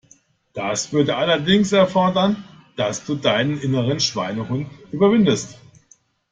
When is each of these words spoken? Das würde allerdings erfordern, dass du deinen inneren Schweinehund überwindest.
Das 0.53 0.91
würde 0.93 1.15
allerdings 1.15 1.71
erfordern, 1.73 2.43
dass 2.75 3.05
du 3.05 3.13
deinen 3.13 3.59
inneren 3.59 3.99
Schweinehund 3.99 4.67
überwindest. 4.91 5.59